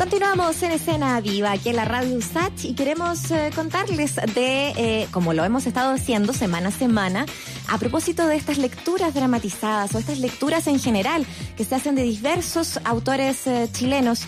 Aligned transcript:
Continuamos 0.00 0.62
en 0.62 0.70
escena 0.70 1.20
viva 1.20 1.52
aquí 1.52 1.68
en 1.68 1.76
la 1.76 1.84
radio 1.84 2.16
USACH 2.16 2.64
y 2.64 2.74
queremos 2.74 3.30
eh, 3.30 3.50
contarles 3.54 4.16
de, 4.34 4.70
eh, 4.70 5.08
como 5.10 5.34
lo 5.34 5.44
hemos 5.44 5.66
estado 5.66 5.92
haciendo 5.92 6.32
semana 6.32 6.70
a 6.70 6.72
semana, 6.72 7.26
a 7.68 7.76
propósito 7.76 8.26
de 8.26 8.36
estas 8.36 8.56
lecturas 8.56 9.12
dramatizadas 9.12 9.94
o 9.94 9.98
estas 9.98 10.18
lecturas 10.18 10.66
en 10.68 10.80
general 10.80 11.26
que 11.54 11.66
se 11.66 11.74
hacen 11.74 11.96
de 11.96 12.04
diversos 12.04 12.80
autores 12.84 13.46
eh, 13.46 13.68
chilenos 13.70 14.22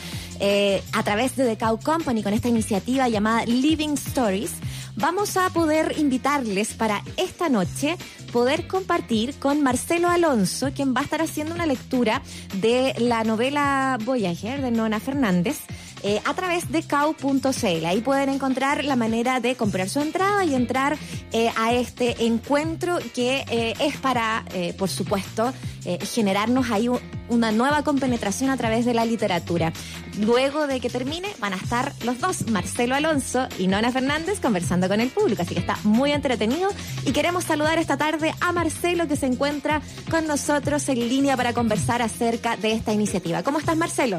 a 0.93 1.03
través 1.05 1.37
de 1.37 1.47
The 1.47 1.57
Cow 1.57 1.79
Company 1.81 2.23
con 2.23 2.35
esta 2.35 2.49
iniciativa 2.49 3.09
llamada 3.09 3.47
Living 3.47 3.95
Stories 3.95 4.51
vamos 4.97 5.37
a 5.37 5.49
poder 5.51 5.95
invitarles 5.99 6.75
para 6.75 7.03
esta 7.17 7.49
noche 7.49 7.97
poder 8.33 8.67
compartir 8.67 9.35
con 9.39 9.63
Marcelo 9.63 10.09
Alonso, 10.09 10.73
quien 10.75 10.95
va 10.95 11.01
a 11.01 11.05
estar 11.05 11.21
haciendo 11.21 11.55
una 11.55 11.67
lectura 11.67 12.23
de 12.55 12.95
la 12.99 13.23
novela 13.25 13.99
Voyager 14.05 14.63
de 14.63 14.71
Nona 14.71 14.99
Fernández. 14.99 15.61
Eh, 16.05 16.21
a 16.25 16.35
través 16.35 16.73
de 16.73 16.83
cow.cl. 16.83 17.87
Ahí 17.87 18.01
pueden 18.01 18.29
encontrar 18.29 18.85
la 18.85 18.97
manera 18.97 19.39
de 19.39 19.55
comprar 19.55 19.89
su 19.89 20.01
entrada 20.01 20.45
y 20.45 20.53
entrar 20.53 20.99
eh, 21.31 21.51
a 21.57 21.73
este 21.75 22.25
encuentro 22.25 22.99
que 23.15 23.45
eh, 23.49 23.75
es 23.79 23.97
para, 23.99 24.45
por 24.77 24.89
supuesto, 24.89 25.53
generarnos 26.01 26.71
ahí 26.71 26.89
una 27.29 27.51
nueva 27.51 27.83
compenetración 27.83 28.51
a 28.51 28.57
través 28.57 28.85
de 28.85 28.95
la 28.95 29.05
literatura. 29.05 29.73
Luego 30.21 30.67
de 30.67 30.79
que 30.79 30.91
termine, 30.91 31.29
van 31.41 31.55
a 31.55 31.57
estar 31.57 31.93
los 32.05 32.21
dos, 32.21 32.49
Marcelo 32.49 32.95
Alonso 32.95 33.49
y 33.59 33.67
Nona 33.67 33.91
Fernández, 33.91 34.39
conversando 34.41 34.89
con 34.89 35.01
el 35.01 35.09
público. 35.09 35.43
Así 35.43 35.55
que 35.55 35.61
está 35.61 35.77
muy 35.83 36.13
entretenido. 36.13 36.69
Y 37.05 37.13
queremos 37.13 37.45
saludar 37.45 37.79
esta 37.79 37.97
tarde 37.97 38.22
a 38.41 38.53
Marcelo, 38.53 39.09
que 39.09 39.17
se 39.17 39.27
encuentra 39.27 39.83
con 40.11 40.27
nosotros 40.27 40.89
en 40.89 41.09
línea 41.09 41.37
para 41.37 41.53
conversar 41.53 42.03
acerca 42.03 42.57
de 42.57 42.73
esta 42.73 42.93
iniciativa. 42.93 43.43
¿Cómo 43.43 43.59
estás, 43.59 43.77
Marcelo? 43.77 44.19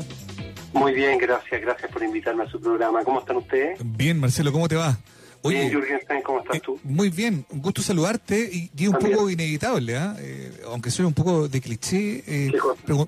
Muy 0.74 0.94
bien, 0.94 1.18
gracias. 1.20 1.62
Gracias 1.62 1.92
por 1.92 2.04
invitarme 2.04 2.44
a 2.44 2.50
su 2.50 2.60
programa. 2.60 3.04
¿Cómo 3.04 3.20
están 3.20 3.38
ustedes? 3.38 3.80
Bien, 3.84 4.20
Marcelo, 4.20 4.52
¿cómo 4.52 4.68
te 4.68 4.76
va? 4.76 4.98
Oye, 5.46 5.70
Jürgen 5.70 6.00
¿cómo 6.24 6.40
estás 6.40 6.56
eh, 6.56 6.62
tú? 6.64 6.80
muy 6.84 7.10
bien, 7.10 7.46
un 7.50 7.62
gusto 7.62 7.82
saludarte 7.82 8.50
y, 8.50 8.72
y 8.78 8.88
un 8.88 8.94
poco 8.94 9.30
inevitable, 9.30 9.98
¿ah? 9.98 10.16
eh, 10.18 10.54
aunque 10.68 10.90
suene 10.90 11.08
un 11.08 11.14
poco 11.14 11.50
de 11.50 11.60
cliché, 11.60 12.24
eh, 12.26 12.52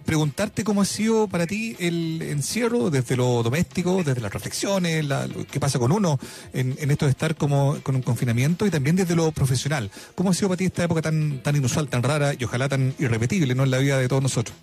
preguntarte 0.05 0.65
cómo 0.65 0.81
ha 0.81 0.85
sido 0.85 1.29
para 1.29 1.47
ti 1.47 1.77
el 1.79 2.21
encierro 2.21 2.89
desde 2.89 3.15
lo 3.15 3.41
doméstico, 3.41 4.03
desde 4.03 4.19
las 4.19 4.33
reflexiones, 4.33 5.05
la, 5.05 5.29
qué 5.49 5.61
pasa 5.61 5.79
con 5.79 5.93
uno 5.93 6.19
en, 6.51 6.75
esto 6.91 7.05
de 7.05 7.11
estar 7.11 7.35
como 7.35 7.77
con 7.81 7.95
un 7.95 8.01
confinamiento 8.01 8.65
y 8.65 8.69
también 8.69 8.97
desde 8.97 9.15
lo 9.15 9.31
profesional. 9.31 9.89
¿Cómo 10.13 10.31
ha 10.31 10.33
sido 10.33 10.49
para 10.49 10.57
ti 10.57 10.65
esta 10.65 10.83
época 10.83 11.01
tan, 11.01 11.41
tan 11.41 11.55
inusual, 11.55 11.87
tan 11.87 12.03
rara 12.03 12.33
y 12.37 12.43
ojalá 12.43 12.67
tan 12.67 12.93
irrepetible 12.99 13.55
¿no? 13.55 13.63
en 13.63 13.71
la 13.71 13.77
vida 13.77 13.97
de 13.97 14.09
todos 14.09 14.21
nosotros? 14.21 14.57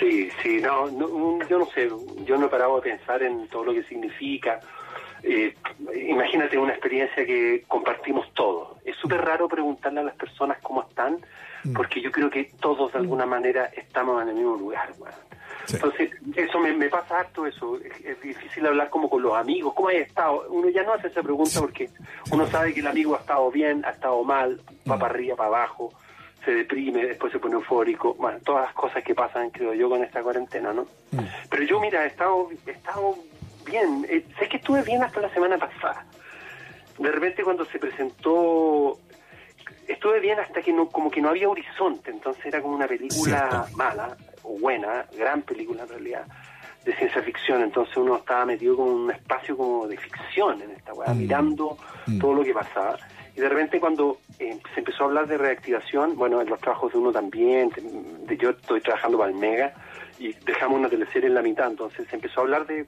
Sí, 0.00 0.28
sí, 0.42 0.60
no, 0.60 0.88
yo 1.48 1.58
no 1.58 1.68
sé, 1.72 1.88
yo 2.26 2.36
no 2.36 2.46
he 2.46 2.48
parado 2.48 2.80
de 2.80 2.90
pensar 2.90 3.22
en 3.22 3.46
todo 3.46 3.66
lo 3.66 3.74
que 3.74 3.84
significa 3.84 4.58
eh, 5.22 5.54
imagínate 5.94 6.58
una 6.58 6.72
experiencia 6.72 7.24
que 7.24 7.64
compartimos 7.68 8.32
todos. 8.34 8.78
Es 8.84 8.96
súper 8.96 9.20
raro 9.20 9.48
preguntarle 9.48 10.00
a 10.00 10.04
las 10.04 10.16
personas 10.16 10.58
cómo 10.62 10.82
están, 10.82 11.18
mm. 11.64 11.72
porque 11.74 12.00
yo 12.00 12.10
creo 12.10 12.30
que 12.30 12.50
todos 12.60 12.92
de 12.92 12.98
alguna 12.98 13.26
manera 13.26 13.66
estamos 13.76 14.20
en 14.22 14.30
el 14.30 14.34
mismo 14.34 14.56
lugar. 14.56 14.92
Entonces, 15.72 16.10
eso 16.34 16.58
me, 16.58 16.88
pasa 16.88 17.20
harto 17.20 17.46
eso. 17.46 17.78
Es, 17.78 18.20
difícil 18.20 18.66
hablar 18.66 18.90
como 18.90 19.08
con 19.08 19.22
los 19.22 19.34
amigos. 19.34 19.74
¿Cómo 19.74 19.88
hay 19.88 19.98
estado? 19.98 20.44
Uno 20.50 20.68
ya 20.68 20.82
no 20.82 20.94
hace 20.94 21.08
esa 21.08 21.22
pregunta 21.22 21.60
porque 21.60 21.88
uno 22.30 22.46
sabe 22.48 22.74
que 22.74 22.80
el 22.80 22.86
amigo 22.86 23.14
ha 23.14 23.20
estado 23.20 23.50
bien, 23.50 23.84
ha 23.84 23.90
estado 23.90 24.24
mal, 24.24 24.60
va 24.90 24.96
mm. 24.96 24.98
para 24.98 25.14
arriba, 25.14 25.36
para 25.36 25.48
abajo, 25.48 25.92
se 26.44 26.52
deprime, 26.52 27.06
después 27.06 27.32
se 27.32 27.38
pone 27.38 27.54
eufórico. 27.54 28.14
Bueno, 28.14 28.38
todas 28.44 28.64
las 28.64 28.74
cosas 28.74 29.04
que 29.04 29.14
pasan, 29.14 29.50
creo 29.50 29.72
yo, 29.74 29.88
con 29.88 30.02
esta 30.02 30.22
cuarentena, 30.22 30.72
¿no? 30.72 30.82
Mm. 31.12 31.20
Pero 31.48 31.62
yo, 31.62 31.80
mira, 31.80 32.04
he 32.04 32.08
estado, 32.08 32.48
he 32.66 32.70
estado 32.72 33.16
bien. 33.64 34.06
Eh, 34.08 34.24
sé 34.38 34.48
que 34.48 34.58
estuve 34.58 34.82
bien 34.82 35.02
hasta 35.02 35.20
la 35.20 35.32
semana 35.32 35.58
pasada. 35.58 36.04
De 36.98 37.10
repente 37.10 37.42
cuando 37.42 37.64
se 37.66 37.78
presentó, 37.78 38.98
estuve 39.88 40.20
bien 40.20 40.38
hasta 40.38 40.62
que 40.62 40.72
no, 40.72 40.88
como 40.88 41.10
que 41.10 41.20
no 41.20 41.30
había 41.30 41.48
horizonte, 41.48 42.10
entonces 42.10 42.44
era 42.46 42.60
como 42.60 42.74
una 42.74 42.86
película 42.86 43.66
mala, 43.74 44.16
o 44.42 44.58
buena, 44.58 45.06
gran 45.16 45.42
película 45.42 45.82
en 45.82 45.88
realidad, 45.88 46.26
de 46.84 46.94
ciencia 46.96 47.22
ficción, 47.22 47.62
entonces 47.62 47.96
uno 47.96 48.16
estaba 48.16 48.44
metido 48.44 48.76
como 48.76 48.90
en 48.90 48.98
un 48.98 49.10
espacio 49.10 49.56
como 49.56 49.86
de 49.86 49.96
ficción 49.96 50.60
en 50.62 50.70
esta 50.72 50.92
weá, 50.92 51.12
mm. 51.12 51.18
mirando 51.18 51.78
mm. 52.06 52.18
todo 52.18 52.34
lo 52.34 52.44
que 52.44 52.52
pasaba. 52.52 52.98
Y 53.34 53.40
de 53.40 53.48
repente 53.48 53.80
cuando 53.80 54.18
eh, 54.38 54.58
se 54.74 54.80
empezó 54.80 55.04
a 55.04 55.06
hablar 55.06 55.26
de 55.26 55.38
reactivación, 55.38 56.16
bueno, 56.16 56.40
en 56.40 56.50
los 56.50 56.60
trabajos 56.60 56.92
de 56.92 56.98
uno 56.98 57.12
también, 57.12 57.70
de, 58.26 58.36
yo 58.36 58.50
estoy 58.50 58.80
trabajando 58.80 59.18
para 59.18 59.30
el 59.30 59.36
Mega, 59.36 59.72
y 60.22 60.32
dejamos 60.44 60.78
una 60.78 60.88
teleserie 60.88 61.28
en 61.28 61.34
la 61.34 61.42
mitad, 61.42 61.66
entonces 61.66 62.06
se 62.08 62.14
empezó 62.14 62.40
a 62.40 62.42
hablar 62.44 62.64
de 62.64 62.86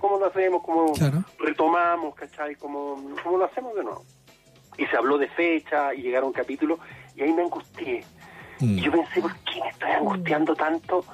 cómo 0.00 0.18
lo 0.20 0.26
hacemos, 0.26 0.62
cómo 0.62 0.92
retomamos, 1.40 2.14
¿cachai? 2.14 2.54
Cómo, 2.54 2.94
cómo 3.24 3.38
lo 3.38 3.44
hacemos 3.44 3.74
de 3.74 3.82
nuevo. 3.82 4.04
Y 4.78 4.86
se 4.86 4.96
habló 4.96 5.18
de 5.18 5.26
fecha 5.26 5.92
y 5.92 6.02
llegaron 6.02 6.32
capítulos 6.32 6.78
y 7.16 7.22
ahí 7.22 7.32
me 7.32 7.42
angustié. 7.42 8.04
Mm. 8.60 8.78
Y 8.78 8.82
yo 8.82 8.92
pensé, 8.92 9.20
¿por 9.20 9.34
qué 9.38 9.60
me 9.60 9.68
estoy 9.70 9.90
angustiando 9.90 10.54
tanto? 10.54 11.04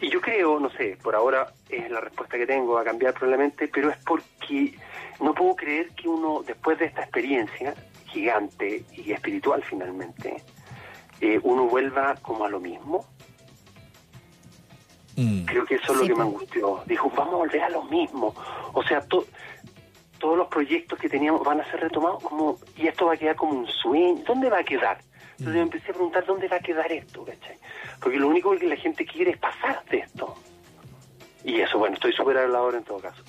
Y 0.00 0.10
yo 0.10 0.20
creo, 0.20 0.60
no 0.60 0.70
sé, 0.70 0.96
por 1.02 1.16
ahora 1.16 1.52
es 1.68 1.90
la 1.90 2.00
respuesta 2.00 2.38
que 2.38 2.46
tengo, 2.46 2.78
a 2.78 2.84
cambiar 2.84 3.14
probablemente, 3.14 3.66
pero 3.66 3.90
es 3.90 3.96
porque 4.04 4.78
no 5.20 5.34
puedo 5.34 5.56
creer 5.56 5.88
que 5.90 6.08
uno, 6.08 6.44
después 6.46 6.78
de 6.78 6.84
esta 6.84 7.02
experiencia 7.02 7.74
gigante 8.06 8.84
y 8.92 9.10
espiritual 9.10 9.64
finalmente, 9.64 10.40
eh, 11.20 11.40
uno 11.42 11.64
vuelva 11.64 12.14
como 12.22 12.44
a 12.44 12.48
lo 12.48 12.60
mismo 12.60 13.04
Mm. 15.18 15.46
Creo 15.46 15.66
que 15.66 15.74
eso 15.74 15.92
es 15.92 15.98
lo 15.98 16.06
que 16.06 16.14
me 16.14 16.22
angustió. 16.22 16.80
Dijo, 16.86 17.10
vamos 17.16 17.34
a 17.34 17.36
volver 17.38 17.62
a 17.62 17.68
lo 17.70 17.82
mismo. 17.82 18.32
O 18.72 18.82
sea, 18.84 19.00
todos 19.00 19.26
los 20.22 20.46
proyectos 20.46 20.96
que 20.96 21.08
teníamos 21.08 21.42
van 21.44 21.60
a 21.60 21.70
ser 21.70 21.80
retomados 21.80 22.22
como 22.22 22.56
y 22.76 22.86
esto 22.86 23.06
va 23.06 23.14
a 23.14 23.16
quedar 23.16 23.34
como 23.34 23.58
un 23.58 23.66
sueño. 23.66 24.22
¿Dónde 24.24 24.48
va 24.48 24.60
a 24.60 24.64
quedar? 24.64 24.98
Entonces 25.32 25.54
me 25.54 25.60
mm. 25.60 25.62
empecé 25.62 25.90
a 25.90 25.94
preguntar 25.94 26.24
dónde 26.24 26.46
va 26.46 26.56
a 26.56 26.60
quedar 26.60 26.90
esto, 26.92 27.24
¿cachai? 27.24 27.58
Porque 28.00 28.18
lo 28.18 28.28
único 28.28 28.56
que 28.56 28.66
la 28.68 28.76
gente 28.76 29.04
quiere 29.04 29.32
es 29.32 29.38
pasar 29.38 29.84
de 29.90 29.98
esto. 29.98 30.36
Y 31.44 31.60
eso, 31.60 31.78
bueno, 31.78 31.94
estoy 31.94 32.12
súper 32.12 32.38
ahora 32.38 32.78
en 32.78 32.84
todo 32.84 32.98
caso. 32.98 33.22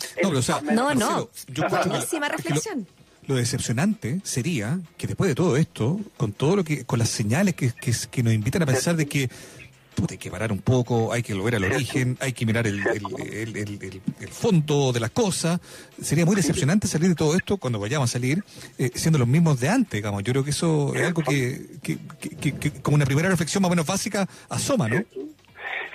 No, 0.72 0.94
no, 0.94 1.30
Buenísima 1.70 2.30
reflexión. 2.30 2.88
Lo, 3.26 3.36
decepcionante 3.36 4.22
sería 4.24 4.80
que 4.98 5.06
después 5.06 5.28
de 5.28 5.36
todo 5.36 5.56
esto, 5.56 6.00
con 6.18 6.34
todo 6.34 6.56
lo 6.56 6.64
que, 6.64 6.84
con 6.86 6.98
las 6.98 7.10
señales 7.10 7.54
que, 7.54 7.72
que, 7.72 7.94
que 8.10 8.24
nos 8.24 8.34
invitan 8.34 8.64
a 8.64 8.66
pensar 8.66 8.96
de 8.96 9.06
que 9.06 9.30
hay 10.10 10.18
que 10.18 10.32
parar 10.32 10.52
un 10.52 10.60
poco, 10.60 11.12
hay 11.12 11.22
que 11.22 11.34
volver 11.34 11.56
al 11.56 11.66
origen, 11.66 12.18
hay 12.20 12.34
que 12.34 12.46
mirar 12.46 12.66
el, 12.68 12.82
fondo 14.32 14.92
de 14.92 15.00
las 15.00 15.12
cosas. 15.12 15.60
Sería 16.02 16.26
muy 16.26 16.36
decepcionante 16.36 16.88
salir 16.88 17.10
de 17.10 17.16
todo 17.16 17.36
esto 17.36 17.58
cuando 17.58 17.80
vayamos 17.80 18.10
a 18.10 18.14
salir 18.14 18.44
eh, 18.78 18.92
siendo 18.94 19.20
los 19.20 19.28
mismos 19.28 19.60
de 19.60 19.70
antes, 19.70 19.92
digamos. 19.92 20.24
Yo 20.24 20.34
creo 20.34 20.44
que 20.44 20.52
eso 20.52 20.94
es 20.96 21.06
algo 21.06 21.24
que, 21.24 22.00
como 22.82 22.96
una 22.96 23.06
primera 23.06 23.30
reflexión 23.30 23.62
más 23.62 23.70
o 23.70 23.72
menos 23.72 23.86
básica, 23.86 24.28
asoma, 24.50 24.88
¿no? 24.88 25.04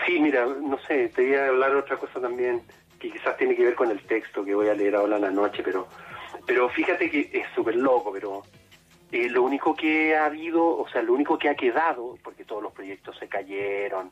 Sí, 0.07 0.19
mira, 0.21 0.47
no 0.47 0.79
sé, 0.87 1.09
te 1.15 1.27
voy 1.27 1.35
a 1.35 1.49
hablar 1.49 1.75
otra 1.77 1.97
cosa 1.97 2.21
también 2.21 2.63
que 2.99 3.11
quizás 3.11 3.37
tiene 3.37 3.57
que 3.57 3.65
ver 3.65 3.75
con 3.75 3.91
el 3.91 4.01
texto 4.01 4.45
que 4.45 4.55
voy 4.55 4.69
a 4.69 4.75
leer 4.75 4.97
ahora 4.97 5.17
en 5.17 5.23
la 5.23 5.31
noche, 5.31 5.63
pero, 5.65 5.89
pero 6.47 6.69
fíjate 6.69 7.11
que 7.11 7.31
es 7.33 7.47
súper 7.55 7.77
loco, 7.77 8.13
pero 8.13 8.43
eh, 9.15 9.29
lo 9.29 9.45
único 9.45 9.77
que 9.77 10.17
ha 10.17 10.25
habido, 10.25 10.67
o 10.67 10.89
sea, 10.89 11.01
lo 11.01 11.13
único 11.13 11.39
que 11.39 11.49
ha 11.49 11.55
quedado, 11.55 12.19
porque 12.21 12.45
todos 12.45 12.61
los 12.61 12.73
proyectos 12.73 13.17
se 13.17 13.29
cayeron, 13.29 14.11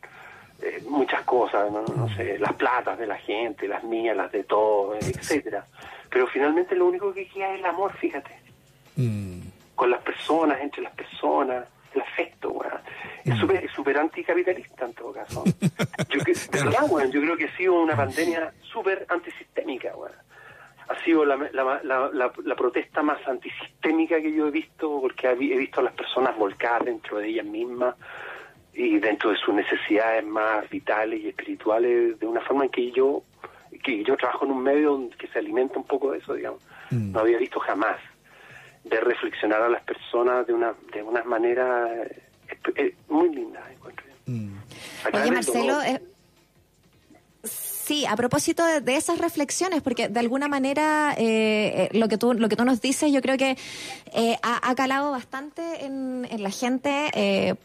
eh, 0.63 0.81
muchas 0.89 1.23
cosas, 1.23 1.73
¿no? 1.73 1.83
no 1.83 2.09
sé, 2.15 2.39
las 2.39 2.53
platas 2.53 2.97
de 3.01 3.09
la 3.09 3.17
gente, 3.17 3.67
las 3.67 3.83
mías, 3.83 4.17
las 4.17 4.31
de 4.31 4.45
todos, 4.45 5.05
etcétera. 5.05 5.67
Pero 6.09 6.29
finalmente 6.29 6.77
lo 6.77 6.87
único 6.87 7.13
que 7.13 7.27
queda 7.27 7.53
es 7.53 7.59
el 7.59 7.67
amor, 7.67 7.93
fíjate. 7.97 8.31
Mm. 8.95 9.41
Con 9.75 9.91
las 9.91 10.03
personas, 10.03 10.61
entre 10.61 10.83
las 10.83 10.95
personas, 10.95 11.67
el 11.95 12.01
afecto, 12.01 12.51
weón. 12.51 12.73
Es 13.25 13.35
mm. 13.35 13.41
súper 13.41 13.71
super 13.73 13.99
anticapitalista 13.99 14.85
en 14.85 14.95
todo 14.95 15.13
caso. 15.13 15.43
Yo, 16.11 16.23
que, 16.23 16.33
yo 16.35 17.21
creo 17.23 17.37
que 17.37 17.47
ha 17.47 17.57
sido 17.57 17.81
una 17.81 17.97
pandemia 17.97 18.53
súper 18.63 19.05
antisistémica, 19.09 19.97
weón 19.97 20.22
ha 20.93 21.05
sido 21.05 21.25
la, 21.25 21.37
la, 21.37 22.11
la, 22.13 22.57
protesta 22.57 23.03
más 23.03 23.19
antisistémica 23.27 24.21
que 24.21 24.33
yo 24.33 24.49
he 24.49 24.51
visto, 24.51 25.01
porque 25.01 25.29
he 25.29 25.35
visto 25.35 25.81
a 25.81 25.85
las 25.85 25.95
personas 25.95 26.37
volcadas 26.37 26.85
dentro 26.85 27.19
de 27.19 27.29
ellas 27.29 27.47
mismas 27.47 27.95
y 28.75 28.99
dentro 28.99 29.31
de 29.31 29.37
sus 29.37 29.55
necesidades 29.55 30.25
más 30.25 30.69
vitales 30.71 31.21
y 31.21 31.29
espirituales, 31.29 32.19
de 32.19 32.27
una 32.27 32.41
forma 32.41 32.65
en 32.65 32.71
que 32.71 32.91
yo, 32.91 33.23
que 33.83 34.03
yo 34.05 34.17
trabajo 34.17 34.45
en 34.45 34.53
un 34.53 34.63
medio 34.63 35.11
que 35.19 35.27
se 35.29 35.39
alimenta 35.39 35.79
un 35.79 35.87
poco 35.87 36.13
de 36.13 36.19
eso, 36.19 36.35
digamos. 36.35 36.63
Mm. 36.91 37.13
No 37.13 37.21
había 37.21 37.39
visto 37.39 37.61
jamás 37.61 37.97
de 38.85 39.01
reflexionar 39.01 39.63
a 39.63 39.69
las 39.69 39.83
personas 39.83 40.47
de 40.47 40.53
una, 40.53 40.75
de 40.93 41.03
una 41.03 41.23
manera 41.25 41.89
eh, 42.03 42.23
eh, 42.77 42.95
muy 43.09 43.35
linda, 43.35 43.63
encuentro. 43.71 44.07
Mm. 44.27 44.57
Oye, 45.13 45.31
Marcelo, 45.31 45.79
Sí, 47.85 48.07
a 48.07 48.15
propósito 48.15 48.65
de, 48.65 48.97
esas 48.97 49.19
reflexiones, 49.19 49.83
porque 49.83 50.09
de 50.09 50.21
alguna 50.21 50.47
manera 50.47 51.15
eh, 51.19 51.89
eh, 51.93 51.99
lo 51.99 52.09
que 52.09 52.17
tú 52.17 52.33
lo 52.33 52.49
que 52.49 52.55
tú 52.55 52.65
nos 52.65 52.81
dices, 52.81 53.11
yo 53.11 53.21
creo 53.21 53.37
que 53.37 53.57
eh, 54.13 54.37
ha, 54.43 54.75
calado 54.77 55.11
bastante 55.11 55.85
en, 55.85 56.29
la 56.39 56.51
gente 56.51 57.57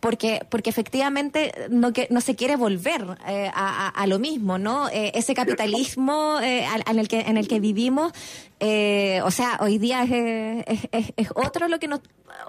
porque 0.00 0.44
porque 0.48 0.70
efectivamente 0.70 1.52
no 1.70 1.92
que 1.92 2.08
no 2.10 2.20
se 2.20 2.34
quiere 2.34 2.56
volver 2.56 3.04
eh, 3.26 3.50
a, 3.54 3.88
a, 3.88 4.06
lo 4.06 4.18
mismo 4.18 4.58
no 4.58 4.88
eh, 4.88 5.12
ese 5.14 5.34
capitalismo 5.34 6.38
eh, 6.42 6.66
en 6.86 6.98
el 6.98 7.06
que 7.06 7.20
en 7.20 7.36
el 7.36 7.46
que 7.46 7.60
vivimos 7.60 8.12
eh, 8.62 9.20
o 9.24 9.30
sea 9.30 9.56
hoy 9.60 9.78
día 9.78 10.02
es, 10.02 10.66
es, 10.92 11.12
es, 11.16 11.28
otro 11.34 11.66
lo 11.66 11.78
que 11.78 11.88
nos 11.88 12.00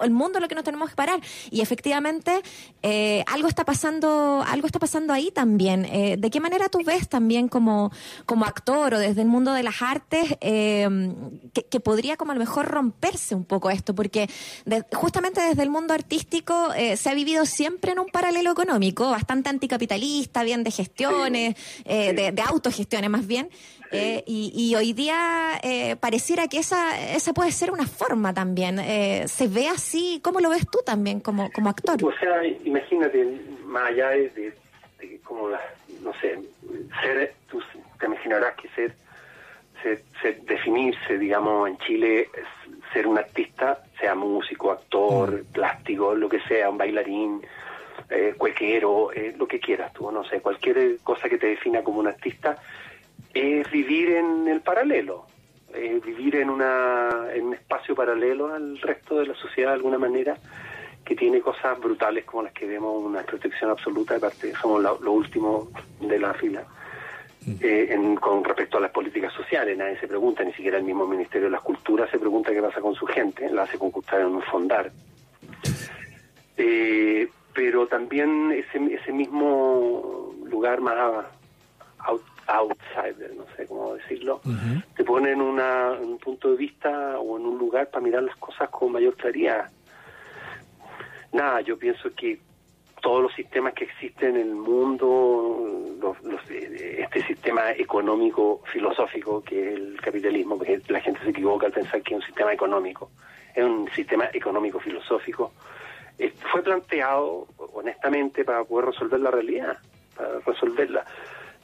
el 0.02 0.10
mundo 0.10 0.40
lo 0.40 0.48
que 0.48 0.54
nos 0.54 0.64
tenemos 0.64 0.90
que 0.90 0.96
parar. 0.96 1.20
Y 1.50 1.60
efectivamente 1.60 2.42
eh, 2.82 3.24
algo 3.26 3.48
está 3.48 3.64
pasando 3.64 4.44
algo 4.46 4.66
está 4.66 4.78
pasando 4.78 5.12
ahí 5.12 5.30
también. 5.30 5.86
Eh, 5.86 6.16
de 6.18 6.30
qué 6.30 6.40
manera 6.40 6.68
tú 6.68 6.80
ves 6.84 7.08
también 7.08 7.48
como 7.48 7.92
como 8.26 8.44
actor 8.44 8.94
o 8.94 8.98
desde 8.98 9.22
el 9.22 9.28
mundo 9.28 9.52
de 9.52 9.62
las 9.62 9.80
artes 9.80 10.36
que, 10.40 11.66
que, 11.70 11.80
podría 11.80 12.16
como 12.16 12.32
a 12.32 12.34
lo 12.34 12.40
mejor 12.40 12.66
romperse 12.66 13.34
un 13.34 13.44
poco 13.44 13.70
esto 13.70 13.94
porque 13.94 14.28
de, 14.64 14.84
justamente 14.92 15.40
desde 15.40 15.62
el 15.62 15.70
mundo 15.70 15.94
artístico 15.94 16.70
se 16.96 17.10
ha 17.10 17.14
vivido 17.14 17.41
siempre 17.46 17.92
en 17.92 17.98
un 17.98 18.06
paralelo 18.06 18.52
económico, 18.52 19.10
bastante 19.10 19.48
anticapitalista, 19.48 20.42
bien 20.42 20.64
de 20.64 20.70
gestiones, 20.70 21.56
eh, 21.84 22.12
de, 22.12 22.32
de, 22.32 22.42
autogestiones 22.42 23.10
más 23.10 23.26
bien. 23.26 23.48
Eh, 23.92 24.24
y, 24.26 24.52
y, 24.54 24.74
hoy 24.74 24.94
día 24.94 25.60
eh, 25.62 25.96
pareciera 25.96 26.48
que 26.48 26.58
esa, 26.58 26.98
esa 27.14 27.34
puede 27.34 27.52
ser 27.52 27.70
una 27.70 27.86
forma 27.86 28.32
también. 28.32 28.78
Eh, 28.78 29.24
¿Se 29.28 29.48
ve 29.48 29.68
así? 29.68 30.18
¿Cómo 30.24 30.40
lo 30.40 30.48
ves 30.48 30.66
tú 30.70 30.78
también 30.84 31.20
como, 31.20 31.50
como 31.52 31.68
actor? 31.68 32.02
O 32.02 32.18
sea, 32.18 32.42
imagínate, 32.64 33.38
más 33.66 33.90
allá 33.90 34.10
de, 34.10 34.30
de, 34.30 34.54
de 34.98 35.20
como 35.22 35.50
la, 35.50 35.60
no 36.02 36.12
sé, 36.20 36.38
ser, 37.02 37.34
tú 37.50 37.60
te 38.00 38.06
imaginarás 38.06 38.54
que 38.56 38.68
ser, 38.70 38.94
ser, 39.82 40.02
ser 40.22 40.40
definirse, 40.42 41.18
digamos, 41.18 41.68
en 41.68 41.78
Chile, 41.78 42.28
ser 42.92 43.06
un 43.06 43.18
artista, 43.18 43.78
sea 43.98 44.14
músico, 44.14 44.70
actor, 44.70 45.42
mm. 45.42 45.52
plástico, 45.52 46.14
lo 46.14 46.28
que 46.28 46.40
sea, 46.40 46.70
un 46.70 46.78
bailarín, 46.78 47.42
eh, 48.10 48.34
cuequero, 48.36 49.12
eh, 49.12 49.34
lo 49.36 49.46
que 49.46 49.60
quieras 49.60 49.92
tú, 49.92 50.10
no 50.10 50.24
sé, 50.24 50.40
cualquier 50.40 50.98
cosa 51.02 51.28
que 51.28 51.38
te 51.38 51.48
defina 51.48 51.82
como 51.82 52.00
un 52.00 52.08
artista, 52.08 52.56
es 53.32 53.70
vivir 53.70 54.10
en 54.10 54.48
el 54.48 54.60
paralelo, 54.60 55.26
vivir 56.04 56.36
en, 56.36 56.50
una, 56.50 57.28
en 57.32 57.46
un 57.46 57.54
espacio 57.54 57.94
paralelo 57.94 58.52
al 58.52 58.78
resto 58.78 59.18
de 59.18 59.26
la 59.26 59.34
sociedad 59.34 59.70
de 59.70 59.76
alguna 59.76 59.96
manera, 59.96 60.36
que 61.02 61.16
tiene 61.16 61.40
cosas 61.40 61.80
brutales 61.80 62.24
como 62.26 62.42
las 62.42 62.52
que 62.52 62.66
vemos, 62.66 63.02
una 63.02 63.22
protección 63.22 63.70
absoluta, 63.70 64.14
de 64.14 64.20
parte 64.20 64.52
somos 64.60 64.82
lo, 64.82 64.98
lo 65.00 65.12
último 65.12 65.70
de 66.00 66.18
la 66.18 66.34
fila. 66.34 66.66
Eh, 67.60 67.88
en, 67.90 68.14
con 68.16 68.44
respecto 68.44 68.78
a 68.78 68.80
las 68.80 68.92
políticas 68.92 69.32
sociales, 69.32 69.76
nadie 69.76 69.98
se 69.98 70.06
pregunta, 70.06 70.44
ni 70.44 70.52
siquiera 70.52 70.78
el 70.78 70.84
mismo 70.84 71.06
Ministerio 71.06 71.46
de 71.46 71.52
las 71.52 71.60
Culturas 71.62 72.08
se 72.10 72.18
pregunta 72.18 72.52
qué 72.52 72.62
pasa 72.62 72.80
con 72.80 72.94
su 72.94 73.04
gente, 73.06 73.50
la 73.50 73.62
hace 73.62 73.78
concurtar 73.78 74.20
en 74.20 74.28
un 74.28 74.42
fondar. 74.42 74.92
Eh, 76.56 77.28
pero 77.52 77.86
también 77.86 78.52
ese, 78.52 78.94
ese 78.94 79.12
mismo 79.12 80.32
lugar 80.44 80.80
más 80.80 80.96
out, 81.98 82.22
outsider, 82.46 83.34
no 83.34 83.44
sé 83.56 83.66
cómo 83.66 83.94
decirlo, 83.94 84.40
te 84.96 85.04
pone 85.04 85.32
en, 85.32 85.40
una, 85.40 85.96
en 86.00 86.10
un 86.10 86.18
punto 86.18 86.50
de 86.50 86.56
vista 86.56 87.18
o 87.18 87.38
en 87.38 87.46
un 87.46 87.58
lugar 87.58 87.90
para 87.90 88.04
mirar 88.04 88.22
las 88.22 88.36
cosas 88.36 88.68
con 88.70 88.92
mayor 88.92 89.16
claridad. 89.16 89.70
Nada, 91.32 91.60
yo 91.62 91.78
pienso 91.78 92.14
que 92.14 92.38
todos 93.02 93.24
los 93.24 93.34
sistemas 93.34 93.74
que 93.74 93.84
existen 93.84 94.36
en 94.36 94.48
el 94.48 94.54
mundo, 94.54 95.98
los, 96.00 96.16
este 96.48 97.22
sistema 97.24 97.72
económico 97.72 98.62
filosófico 98.72 99.42
que 99.42 99.72
es 99.72 99.74
el 99.74 100.00
capitalismo, 100.00 100.56
porque 100.56 100.80
la 100.88 101.00
gente 101.00 101.20
se 101.24 101.30
equivoca 101.30 101.66
al 101.66 101.72
pensar 101.72 102.00
que 102.00 102.14
es 102.14 102.20
un 102.20 102.26
sistema 102.26 102.52
económico, 102.52 103.10
es 103.54 103.64
un 103.64 103.90
sistema 103.90 104.28
económico 104.32 104.78
filosófico, 104.78 105.52
eh, 106.16 106.32
fue 106.52 106.62
planteado 106.62 107.48
honestamente 107.74 108.44
para 108.44 108.62
poder 108.64 108.86
resolver 108.86 109.20
la 109.20 109.32
realidad, 109.32 109.78
para 110.16 110.38
resolverla. 110.46 111.04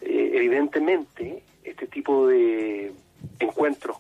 Eh, 0.01 0.33
evidentemente, 0.35 1.45
este 1.63 1.87
tipo 1.87 2.27
de 2.27 2.93
encuentros 3.39 3.97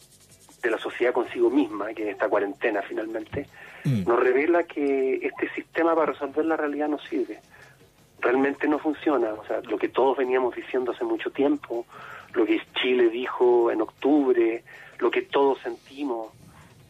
de 0.60 0.70
la 0.72 0.78
sociedad 0.78 1.12
consigo 1.12 1.50
misma, 1.50 1.94
que 1.94 2.02
es 2.02 2.08
esta 2.10 2.28
cuarentena 2.28 2.82
finalmente, 2.82 3.46
mm. 3.84 4.04
nos 4.06 4.20
revela 4.20 4.64
que 4.64 5.16
este 5.22 5.48
sistema 5.54 5.94
para 5.94 6.12
resolver 6.12 6.44
la 6.44 6.56
realidad 6.56 6.88
no 6.88 6.98
sirve. 6.98 7.40
Realmente 8.20 8.66
no 8.68 8.78
funciona. 8.78 9.32
O 9.34 9.44
sea, 9.46 9.60
lo 9.60 9.78
que 9.78 9.88
todos 9.88 10.16
veníamos 10.16 10.54
diciendo 10.54 10.92
hace 10.92 11.04
mucho 11.04 11.30
tiempo, 11.30 11.86
lo 12.34 12.44
que 12.44 12.60
Chile 12.80 13.08
dijo 13.08 13.70
en 13.70 13.80
octubre, 13.80 14.64
lo 14.98 15.10
que 15.10 15.22
todos 15.22 15.58
sentimos, 15.60 16.32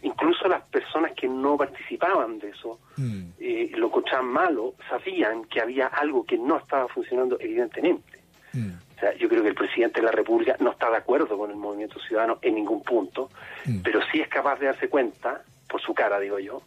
incluso 0.03 0.49
las 0.49 0.63
personas 0.65 1.13
que 1.13 1.29
no 1.29 1.57
participaban 1.57 2.39
de 2.39 2.51
eso, 2.51 2.79
mm. 2.97 3.23
eh, 3.39 3.71
lo 3.77 3.87
encontraban 3.87 4.27
malo, 4.27 4.75
sabían 4.89 5.45
que 5.45 5.61
había 5.61 5.87
algo 5.89 6.25
que 6.25 6.39
no 6.39 6.59
estaba 6.59 6.89
funcionando 6.89 7.37
evidentemente. 7.41 8.19
Mm. 8.53 8.71
O 8.97 9.01
sea, 9.01 9.15
yo 9.15 9.29
creo 9.29 9.43
que 9.43 9.51
el 9.51 9.55
presidente 9.55 10.01
de 10.01 10.07
la 10.07 10.13
República 10.13 10.57
no 10.61 10.73
está 10.73 10.91
de 10.91 10.97
acuerdo 10.97 11.39
con 11.39 11.51
el 11.51 11.57
movimiento 11.57 12.01
ciudadano 12.01 12.39
en 12.43 12.55
ningún 12.55 12.83
punto, 12.83 13.31
mm. 13.67 13.81
pero 13.83 14.01
sí 14.11 14.21
es 14.21 14.29
capaz 14.29 14.59
de 14.59 14.67
darse 14.67 14.89
cuenta, 14.89 15.43
por 15.69 15.81
su 15.81 15.95
cara 15.95 16.19
digo 16.19 16.39
yo, 16.39 16.63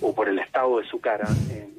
o 0.00 0.14
por 0.14 0.28
el 0.28 0.38
estado 0.38 0.78
de 0.78 0.86
su 0.86 1.00
cara 1.00 1.28
en, 1.50 1.74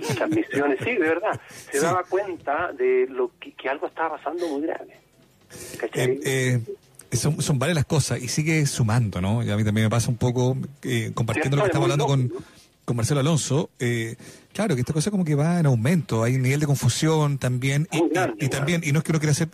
las 0.00 0.16
transmisiones, 0.16 0.78
sí, 0.80 0.92
de 0.92 0.98
verdad, 0.98 1.40
se 1.70 1.80
daba 1.80 2.02
cuenta 2.04 2.72
de 2.72 3.06
lo 3.08 3.32
que, 3.38 3.68
algo 3.68 3.86
estaba 3.86 4.16
pasando 4.16 4.48
muy 4.48 4.62
grave. 4.62 4.98
Eh, 5.94 6.20
eh, 7.10 7.16
son, 7.16 7.40
son 7.40 7.58
varias 7.58 7.76
las 7.76 7.84
cosas 7.86 8.20
y 8.20 8.28
sigue 8.28 8.66
sumando, 8.66 9.20
¿no? 9.20 9.42
Y 9.42 9.50
a 9.50 9.56
mí 9.56 9.64
también 9.64 9.86
me 9.86 9.90
pasa 9.90 10.10
un 10.10 10.16
poco, 10.16 10.56
eh, 10.82 11.12
compartiendo 11.14 11.56
lo 11.56 11.62
que 11.62 11.68
estamos 11.68 11.86
hablando 11.86 12.06
con, 12.06 12.32
con 12.84 12.96
Marcelo 12.96 13.20
Alonso, 13.20 13.70
eh, 13.78 14.16
claro 14.52 14.74
que 14.74 14.80
esta 14.80 14.92
cosa 14.92 15.10
como 15.10 15.24
que 15.24 15.34
va 15.34 15.58
en 15.58 15.66
aumento, 15.66 16.22
hay 16.22 16.34
un 16.34 16.42
nivel 16.42 16.60
de 16.60 16.66
confusión 16.66 17.38
también, 17.38 17.88
y, 18.38 18.48
también, 18.48 18.82
y 18.84 18.92
no 18.92 18.98
es 18.98 19.04
que 19.04 19.12
uno 19.12 19.20
quiera 19.20 19.34
ser 19.34 19.48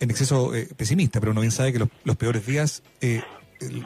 en 0.00 0.10
exceso 0.10 0.52
pesimista, 0.76 1.20
pero 1.20 1.32
uno 1.32 1.40
bien 1.40 1.52
sabe 1.52 1.72
que 1.72 1.78
los, 1.78 1.88
los 2.04 2.16
peores 2.16 2.46
días, 2.46 2.82
eh, 3.00 3.22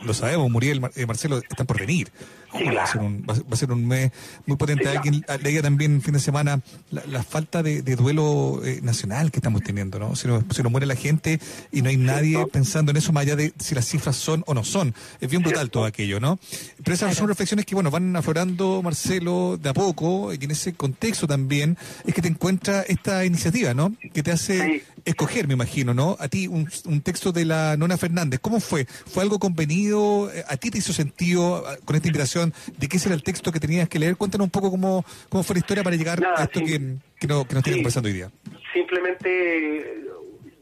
lo 0.05 0.15
sabemos, 0.15 0.51
Muriel, 0.51 0.81
Marcelo, 0.81 1.39
están 1.39 1.67
por 1.67 1.79
venir 1.79 2.11
va, 2.53 2.83
a 2.83 2.87
ser 2.87 3.01
un, 3.01 3.25
va, 3.29 3.35
a 3.51 3.57
ser 3.57 3.73
un 3.73 3.87
mes 3.87 4.13
muy 4.47 4.57
potente. 4.57 4.89
Alguien 4.89 5.25
leía 5.43 5.63
también 5.63 6.03
fin 6.03 6.15
de 6.15 6.21
semana 6.21 6.61
la, 6.91 7.23
falta 7.23 7.63
de, 7.63 7.83
duelo 7.83 8.61
eh, 8.65 8.81
nacional 8.83 9.31
que 9.31 9.39
estamos 9.39 9.63
teniendo, 9.63 9.99
¿no? 9.99 10.17
Se 10.17 10.29
nos, 10.29 10.45
se 10.51 10.63
nos 10.63 10.71
muere 10.71 10.87
la 10.87 10.97
gente 10.97 11.41
y 11.71 11.83
no 11.83 11.89
hay 11.89 11.97
nadie 11.97 12.45
pensando 12.47 12.91
en 12.91 12.97
eso 12.97 13.13
más 13.13 13.23
allá 13.23 13.37
de 13.37 13.53
si 13.59 13.75
las 13.75 13.87
cifras 13.87 14.17
son 14.17 14.43
o 14.47 14.55
no 14.55 14.65
son. 14.65 14.95
Es 15.21 15.31
bien 15.31 15.43
brutal 15.43 15.71
todo 15.71 15.85
aquello, 15.85 16.21
¿no? 16.21 16.39
Pero 16.83 16.95
esas 16.95 17.17
son 17.17 17.29
reflexiones 17.29 17.67
que, 17.67 17.75
bueno, 17.75 17.91
van 17.91 18.15
aflorando, 18.17 18.83
Marcelo, 18.83 19.59
de 19.61 19.69
a 19.69 19.75
poco, 19.75 20.33
y 20.33 20.45
en 20.45 20.51
ese 20.51 20.75
contexto 20.75 21.27
también 21.27 21.77
es 22.05 22.15
que 22.15 22.23
te 22.23 22.29
encuentra 22.29 22.83
esta 22.83 23.25
iniciativa, 23.25 23.75
¿no? 23.75 23.95
Que 24.13 24.23
te 24.23 24.33
hace 24.33 24.85
escoger, 25.05 25.49
me 25.49 25.55
imagino, 25.55 25.95
¿no? 25.95 26.17
A 26.19 26.29
ti 26.29 26.47
un, 26.47 26.69
un 26.87 27.01
texto 27.01 27.33
de 27.33 27.45
la 27.45 27.77
Nona 27.77 27.97
Fernández, 27.97 28.41
¿cómo 28.41 28.61
fue? 28.61 28.87
¿Fue 28.87 29.23
algo 29.23 29.39
convenido? 29.39 30.31
¿A 30.49 30.57
ti 30.57 30.71
te 30.71 30.79
hizo 30.79 30.93
sentido 30.93 31.65
con 31.85 31.97
esta 31.97 32.09
invitación? 32.09 32.42
De 32.51 32.89
qué 32.89 32.99
era 33.05 33.15
el 33.15 33.23
texto 33.23 33.53
que 33.53 33.61
tenías 33.61 33.89
que 33.89 33.99
leer. 33.99 34.17
Cuéntanos 34.17 34.47
un 34.47 34.51
poco 34.51 34.71
cómo, 34.71 35.05
cómo 35.29 35.43
fue 35.43 35.55
la 35.55 35.61
historia 35.61 35.83
para 35.83 35.97
llegar 35.97 36.25
a 36.25 36.45
esto 36.45 36.61
que, 36.61 36.97
que, 37.19 37.27
no, 37.27 37.45
que 37.47 37.55
nos 37.55 37.63
tiene 37.63 37.79
conversando 37.79 38.09
hoy 38.09 38.15
día. 38.15 38.31
Simplemente, 38.73 40.05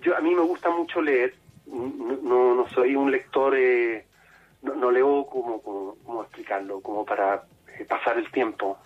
yo 0.02 0.16
a 0.16 0.20
mí 0.20 0.34
me 0.34 0.42
gusta 0.42 0.70
mucho 0.70 1.00
leer. 1.00 1.34
No, 1.66 2.54
no 2.54 2.68
soy 2.70 2.96
un 2.96 3.10
lector, 3.10 3.54
eh, 3.56 4.04
no, 4.62 4.90
leo 4.90 5.26
como, 5.26 5.62
como, 5.62 6.22
explicarlo, 6.22 6.80
como 6.80 7.04
para 7.04 7.44
eh, 7.78 7.84
pasar 7.84 8.18
el 8.18 8.30
tiempo. 8.32 8.78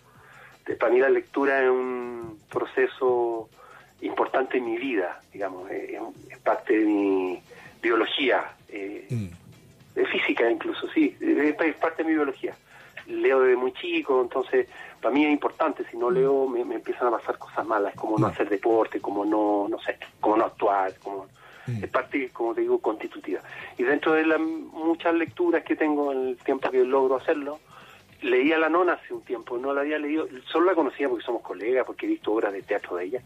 para 0.79 0.93
mí 0.93 1.01
la 1.01 1.09
lectura 1.09 1.63
es 1.63 1.71
un 1.71 2.39
proceso 2.51 3.49
importante 4.03 4.59
en 4.59 4.67
mi 4.67 4.77
vida, 4.77 5.21
digamos, 5.33 5.71
es, 5.71 5.99
parte 6.41 6.79
de 6.79 6.85
mi 6.85 7.43
biología, 7.81 8.53
eh, 8.69 9.07
mm. 9.09 9.95
de 9.95 10.07
física 10.07 10.51
incluso, 10.51 10.87
sí, 10.93 11.17
es 11.21 11.77
parte 11.77 12.03
de 12.03 12.09
mi 12.11 12.15
biología 12.15 12.55
leo 13.07 13.41
desde 13.41 13.57
muy 13.57 13.73
chico, 13.73 14.21
entonces 14.21 14.69
para 15.01 15.15
mí 15.15 15.25
es 15.25 15.33
importante, 15.33 15.85
si 15.91 15.97
no 15.97 16.11
leo 16.11 16.49
me, 16.49 16.61
empiezan 16.61 17.09
a 17.09 17.11
pasar 17.11 17.37
cosas 17.39 17.67
malas, 17.67 17.95
como 17.95 18.19
no 18.19 18.27
mm. 18.27 18.31
hacer 18.31 18.49
deporte, 18.49 19.01
como 19.01 19.25
no, 19.25 19.67
no 19.69 19.79
sé, 19.81 19.99
como 20.21 20.39
no 20.39 20.47
actuar, 20.47 20.95
como 21.03 21.27
mm. 21.67 21.85
es 21.85 21.91
parte, 21.91 22.31
como 22.31 22.55
te 22.55 22.63
digo, 22.63 22.79
constitutiva. 22.79 23.41
Y 23.77 23.83
dentro 23.83 24.13
de 24.15 24.25
las 24.25 24.41
muchas 24.41 25.15
lecturas 25.15 25.63
que 25.63 25.77
tengo 25.77 26.11
en 26.13 26.29
el 26.29 26.37
tiempo 26.39 26.71
que 26.71 26.85
logro 26.85 27.17
hacerlo, 27.17 27.61
leí 28.23 28.53
a 28.53 28.59
la 28.59 28.71
nona 28.71 28.95
hace 28.95 29.13
un 29.13 29.23
tiempo, 29.23 29.59
no 29.59 29.75
la 29.75 29.83
había 29.83 29.99
leído, 29.99 30.27
solo 30.51 30.67
la 30.67 30.75
conocía 30.75 31.07
porque 31.09 31.25
somos 31.25 31.43
colegas, 31.43 31.85
porque 31.85 32.07
he 32.07 32.09
visto 32.09 32.33
obras 32.33 32.55
de 32.55 32.63
teatro 32.63 32.97
de 32.97 33.05
ella, 33.05 33.23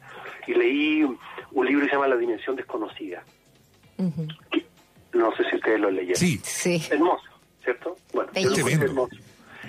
y 0.49 0.55
leí 0.55 1.05
un 1.05 1.67
libro 1.67 1.83
que 1.83 1.91
se 1.91 1.95
llama 1.95 2.09
La 2.09 2.17
Dimensión 2.17 2.57
Desconocida. 2.57 3.23
no 5.13 5.37
sé 5.37 5.45
si 5.49 5.57
ustedes 5.57 5.79
lo 5.79 5.93
leyeron. 5.93 6.17
Sí, 6.17 6.41
sí. 6.43 6.83
Hermoso, 6.91 7.31
¿cierto? 7.63 7.97
Bueno, 8.13 8.33
hermoso 8.35 9.17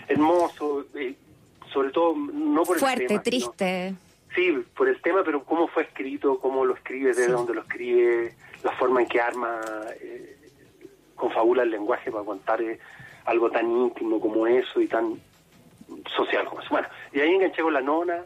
hermoso, 0.09 0.85
eh, 0.95 1.15
sobre 1.73 1.91
todo 1.91 2.15
no 2.15 2.63
por 2.63 2.77
el 2.77 2.81
tema. 2.81 2.95
Fuerte, 2.95 3.19
triste. 3.19 3.95
sí, 4.35 4.51
por 4.75 4.89
el 4.89 5.01
tema, 5.01 5.21
pero 5.23 5.43
cómo 5.43 5.67
fue 5.67 5.83
escrito, 5.83 6.39
cómo 6.39 6.65
lo 6.65 6.73
escribe, 6.75 7.09
desde 7.09 7.27
dónde 7.27 7.53
lo 7.53 7.61
escribe, 7.61 8.33
la 8.63 8.71
forma 8.73 9.01
en 9.01 9.07
que 9.07 9.21
arma, 9.21 9.61
eh, 10.01 10.35
confabula 11.15 11.63
el 11.63 11.71
lenguaje 11.71 12.11
para 12.11 12.23
contar 12.25 12.61
eh, 12.61 12.79
algo 13.25 13.51
tan 13.51 13.69
íntimo 13.69 14.19
como 14.19 14.47
eso 14.47 14.81
y 14.81 14.87
tan 14.87 15.19
social 16.15 16.45
como 16.45 16.61
eso. 16.61 16.69
Bueno, 16.71 16.87
y 17.13 17.19
ahí 17.19 17.35
enganché 17.35 17.61
con 17.61 17.73
la 17.73 17.81
nona, 17.81 18.23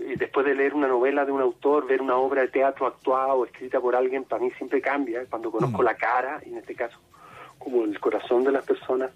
eh, 0.00 0.14
después 0.16 0.46
de 0.46 0.54
leer 0.54 0.74
una 0.74 0.86
novela 0.88 1.24
de 1.24 1.32
un 1.32 1.40
autor, 1.40 1.86
ver 1.86 2.00
una 2.00 2.16
obra 2.16 2.42
de 2.42 2.48
teatro 2.48 2.86
actuada 2.86 3.34
o 3.34 3.44
escrita 3.44 3.80
por 3.80 3.96
alguien, 3.96 4.24
para 4.24 4.42
mí 4.42 4.50
siempre 4.52 4.80
cambia. 4.80 5.24
Cuando 5.28 5.50
conozco 5.50 5.82
Mm. 5.82 5.84
la 5.84 5.94
cara, 5.96 6.40
y 6.46 6.50
en 6.50 6.58
este 6.58 6.74
caso, 6.74 6.98
como 7.58 7.84
el 7.84 7.98
corazón 7.98 8.44
de 8.44 8.52
las 8.52 8.64
personas, 8.64 9.10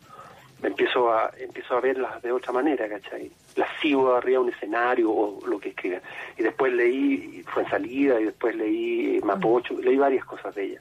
empiezo 0.63 1.13
a 1.13 1.31
empiezo 1.39 1.77
a 1.77 1.81
verlas 1.81 2.23
de 2.23 2.33
otra 2.33 2.53
manera, 2.53 2.89
¿cachai? 2.89 3.31
Las 3.57 3.69
sigo 3.81 4.15
arriba 4.15 4.39
de 4.41 4.45
un 4.47 4.53
escenario 4.55 5.11
o 5.11 5.47
lo 5.47 5.59
que 5.59 5.71
escriben. 5.71 6.01
Y 6.39 6.43
después 6.43 6.73
leí 6.73 7.43
Fue 7.53 7.63
en 7.65 7.71
salida, 7.71 8.21
y 8.21 8.25
después 8.25 8.55
leí 8.55 9.21
Mapocho, 9.23 9.75
leí 9.81 9.97
varias 9.97 10.25
cosas 10.25 10.55
de 10.55 10.65
ella. 10.65 10.81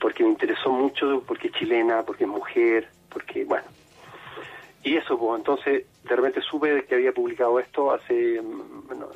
Porque 0.00 0.24
me 0.24 0.30
interesó 0.30 0.70
mucho, 0.70 1.22
porque 1.26 1.48
es 1.48 1.54
chilena, 1.54 2.02
porque 2.02 2.24
es 2.24 2.30
mujer, 2.30 2.88
porque, 3.08 3.44
bueno. 3.44 3.66
Y 4.82 4.96
eso, 4.96 5.16
pues, 5.16 5.38
entonces, 5.38 5.84
de 6.02 6.16
repente 6.16 6.40
supe 6.40 6.84
que 6.86 6.96
había 6.96 7.12
publicado 7.12 7.60
esto 7.60 7.92
hace, 7.92 8.40
mm, 8.42 8.86
bueno, 8.88 9.06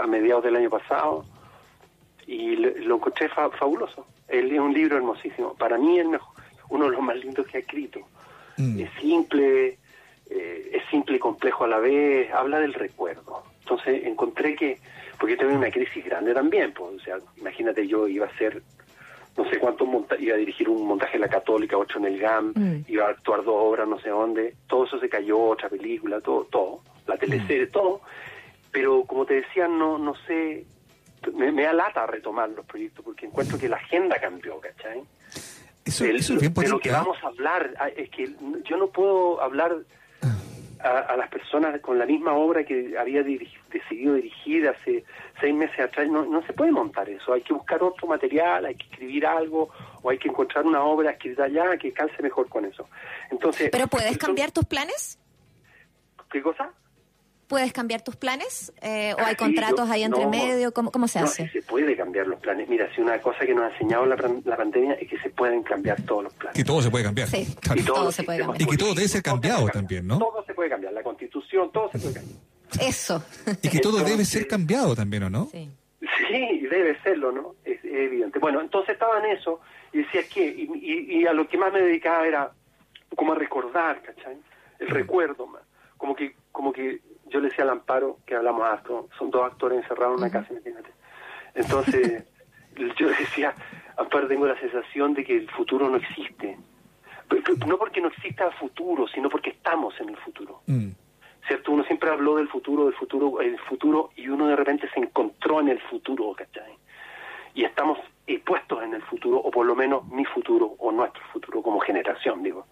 a, 0.00 0.06
mediados 0.06 0.44
del 0.44 0.56
año 0.56 0.68
pasado, 0.68 1.24
y 2.26 2.56
lo 2.56 2.96
encontré 2.96 3.28
fa- 3.30 3.48
fabuloso. 3.50 4.06
Es 4.28 4.44
un 4.58 4.74
libro 4.74 4.96
hermosísimo. 4.98 5.54
Para 5.54 5.78
mí, 5.78 6.02
mejor, 6.04 6.34
uno 6.68 6.84
de 6.84 6.90
los 6.90 7.00
más 7.00 7.16
lindos 7.16 7.46
que 7.46 7.56
ha 7.56 7.60
escrito. 7.60 8.00
Mm. 8.58 8.80
Es 8.80 8.90
simple, 9.00 9.78
eh, 10.30 10.70
es 10.74 10.82
simple 10.90 11.16
y 11.16 11.18
complejo 11.18 11.64
a 11.64 11.68
la 11.68 11.78
vez, 11.78 12.30
habla 12.32 12.58
del 12.60 12.74
recuerdo. 12.74 13.42
Entonces 13.60 14.04
encontré 14.04 14.54
que, 14.54 14.78
porque 15.18 15.36
yo 15.36 15.42
tuve 15.42 15.54
una 15.56 15.70
crisis 15.70 16.04
grande 16.04 16.34
también, 16.34 16.72
pues, 16.72 16.94
o 16.96 17.00
sea, 17.00 17.18
imagínate 17.36 17.86
yo 17.86 18.06
iba 18.08 18.26
a 18.26 18.28
hacer, 18.30 18.62
no 19.36 19.48
sé 19.48 19.58
cuántos 19.58 19.86
monta 19.86 20.16
iba 20.18 20.34
a 20.34 20.38
dirigir 20.38 20.68
un 20.68 20.86
montaje 20.86 21.16
en 21.16 21.20
la 21.22 21.28
Católica, 21.28 21.76
otro 21.78 21.98
en 22.00 22.06
el 22.06 22.18
GAM, 22.18 22.52
Mm. 22.54 22.84
iba 22.88 23.06
a 23.06 23.10
actuar 23.10 23.44
dos 23.44 23.54
obras, 23.56 23.86
no 23.88 23.98
sé 24.00 24.08
dónde, 24.10 24.54
todo 24.66 24.84
eso 24.84 24.98
se 24.98 25.08
cayó, 25.08 25.38
otra 25.38 25.68
película, 25.68 26.20
todo, 26.20 26.44
todo, 26.50 26.80
la 27.06 27.16
teleserie, 27.16 27.66
todo, 27.68 28.00
pero 28.72 29.04
como 29.04 29.24
te 29.24 29.34
decía, 29.34 29.68
no, 29.68 29.98
no 29.98 30.14
sé, 30.26 30.64
me, 31.34 31.52
me 31.52 31.62
da 31.62 31.72
lata 31.72 32.06
retomar 32.06 32.48
los 32.50 32.64
proyectos, 32.66 33.04
porque 33.04 33.26
encuentro 33.26 33.58
que 33.58 33.68
la 33.68 33.76
agenda 33.76 34.18
cambió, 34.20 34.58
¿cachai? 34.60 35.02
Eso, 35.88 36.04
El- 36.04 36.16
eso 36.16 36.34
es 36.34 36.40
bien 36.40 36.54
de 36.54 36.68
lo 36.68 36.78
que 36.78 36.90
política. 36.90 36.98
vamos 37.00 37.16
a 37.22 37.26
hablar 37.28 37.74
ah, 37.80 37.88
es 37.88 38.08
que 38.10 38.34
yo 38.64 38.76
no 38.76 38.88
puedo 38.88 39.40
hablar 39.42 39.76
a, 40.80 40.88
a 41.00 41.16
las 41.16 41.28
personas 41.28 41.80
con 41.80 41.98
la 41.98 42.06
misma 42.06 42.34
obra 42.34 42.62
que 42.64 42.96
había 42.96 43.22
dirigi- 43.22 43.58
decidido 43.72 44.14
dirigir 44.14 44.68
hace 44.68 45.04
seis 45.40 45.52
meses 45.54 45.80
atrás 45.80 46.06
no, 46.08 46.24
no 46.24 46.40
se 46.46 46.52
puede 46.52 46.70
montar 46.70 47.08
eso 47.08 47.32
hay 47.32 47.42
que 47.42 47.52
buscar 47.52 47.82
otro 47.82 48.06
material 48.06 48.64
hay 48.64 48.76
que 48.76 48.84
escribir 48.84 49.26
algo 49.26 49.70
o 50.02 50.10
hay 50.10 50.18
que 50.18 50.28
encontrar 50.28 50.64
una 50.66 50.82
obra 50.82 51.10
escrita 51.10 51.44
allá 51.44 51.76
que 51.78 51.92
calce 51.92 52.22
mejor 52.22 52.48
con 52.48 52.64
eso 52.64 52.88
entonces 53.30 53.70
¿Pero 53.72 53.88
puedes 53.88 54.16
cambiar 54.18 54.52
tus 54.52 54.66
planes? 54.66 55.18
qué 56.30 56.40
cosa 56.42 56.70
¿Puedes 57.48 57.72
cambiar 57.72 58.02
tus 58.02 58.14
planes? 58.16 58.72
Eh, 58.82 59.14
¿O 59.16 59.20
Ah, 59.20 59.24
hay 59.28 59.30
sí, 59.34 59.36
contratos 59.38 59.86
yo- 59.88 59.92
ahí 59.92 60.02
entre 60.04 60.24
no, 60.24 60.30
medio? 60.30 60.72
¿Cómo, 60.72 60.92
cómo 60.92 61.08
se 61.08 61.18
no, 61.18 61.24
hace? 61.24 61.44
sí 61.46 61.50
se 61.54 61.62
puede 61.62 61.96
cambiar 61.96 62.26
los 62.26 62.38
planes 62.40 62.68
mira 62.68 62.88
si 62.94 63.00
una 63.00 63.20
cosa 63.22 63.40
que 63.46 63.54
nos 63.54 63.64
ha 63.64 63.72
enseñado 63.72 64.04
la, 64.06 64.16
la 64.44 64.56
pandemia 64.56 64.92
es 64.94 65.08
que 65.08 65.18
se 65.18 65.30
pueden 65.30 65.62
cambiar 65.62 66.00
todos 66.02 66.24
los 66.24 66.34
planes 66.34 66.54
Que 66.54 66.62
todo 66.64 66.82
se 66.82 66.90
puede 66.90 67.04
cambiar. 67.04 67.26
Sí. 67.28 67.48
Claro. 67.60 67.80
Y 67.80 67.84
todo 67.84 68.04
los 68.04 68.14
se 68.14 68.22
puede 68.22 68.38
cambiar. 68.40 68.60
Y 68.62 68.66
que 68.66 68.76
todo 68.76 68.94
debe 68.94 69.08
ser 69.08 69.22
todo 69.22 69.34
se 69.34 69.40
cambiado 69.40 69.68
también. 69.68 70.06
¿no? 70.06 70.18
Todo 70.18 70.44
se 70.46 70.54
puede 70.54 70.68
cambiar, 70.68 70.92
la 70.92 71.02
constitución, 71.02 71.72
todo 71.72 71.90
se 71.90 71.98
puede 71.98 72.14
cambiar. 72.14 72.38
Eso. 72.80 73.24
Y 73.62 73.68
que 73.70 73.78
todo 73.78 73.98
debe 74.04 74.24
ser 74.26 74.46
cambiado 74.46 74.94
también, 74.94 75.22
¿o 75.22 75.30
no? 75.30 75.48
Sí. 75.50 75.70
Sí, 76.28 76.66
debe 76.70 76.98
serlo, 77.02 77.32
¿no? 77.32 77.54
Es, 77.64 77.82
es 77.82 77.92
evidente. 77.94 78.38
Bueno, 78.38 78.60
entonces 78.60 78.92
estaba 78.92 79.18
en 79.24 79.36
eso 79.36 79.60
y 79.92 79.98
decía, 79.98 80.20
¿qué? 80.32 80.44
Y, 80.46 80.68
y- 80.74 81.20
y 81.22 81.26
a 81.26 81.32
lo 81.32 81.48
que 81.48 81.56
más 81.56 81.72
me 81.72 81.80
dedicaba 81.80 82.26
era 82.26 82.52
como 83.16 83.32
a 83.32 83.36
recordar, 83.36 84.02
¿cachai? 84.02 84.36
El 84.78 84.88
recuerdo 84.88 85.46
más. 85.46 85.62
Como 85.96 86.14
que, 86.14 86.36
como 86.52 86.72
que 86.72 87.00
yo 87.30 87.40
le 87.40 87.48
decía 87.48 87.64
al 87.64 87.70
Amparo, 87.70 88.18
que 88.26 88.34
hablamos 88.34 88.66
harto, 88.66 89.08
son 89.18 89.30
dos 89.30 89.44
actores 89.44 89.82
encerrados 89.82 90.16
en 90.16 90.24
una 90.24 90.30
casa, 90.30 90.52
imagínate. 90.52 90.90
Entonces, 91.54 92.24
yo 92.98 93.08
decía, 93.08 93.54
Amparo, 93.96 94.28
tengo 94.28 94.46
la 94.46 94.58
sensación 94.60 95.14
de 95.14 95.24
que 95.24 95.36
el 95.36 95.50
futuro 95.50 95.88
no 95.88 95.96
existe. 95.96 96.58
No 97.66 97.76
porque 97.76 98.00
no 98.00 98.08
exista 98.08 98.50
futuro, 98.52 99.06
sino 99.08 99.28
porque 99.28 99.50
estamos 99.50 99.94
en 100.00 100.08
el 100.08 100.16
futuro. 100.16 100.62
Mm. 100.66 100.90
¿cierto? 101.46 101.72
Uno 101.72 101.82
siempre 101.84 102.10
habló 102.10 102.36
del 102.36 102.48
futuro, 102.48 102.84
del 102.84 102.94
futuro, 102.94 103.40
el 103.40 103.58
futuro, 103.60 104.10
y 104.16 104.28
uno 104.28 104.46
de 104.46 104.56
repente 104.56 104.88
se 104.92 105.00
encontró 105.00 105.60
en 105.60 105.68
el 105.68 105.80
futuro, 105.80 106.32
¿cachai? 106.34 106.76
Y 107.54 107.64
estamos 107.64 107.98
puestos 108.44 108.82
en 108.82 108.94
el 108.94 109.02
futuro, 109.02 109.38
o 109.38 109.50
por 109.50 109.66
lo 109.66 109.74
menos 109.74 110.06
mi 110.08 110.24
futuro, 110.24 110.74
o 110.78 110.92
nuestro 110.92 111.22
futuro 111.32 111.62
como 111.62 111.80
generación, 111.80 112.42
digo. 112.42 112.66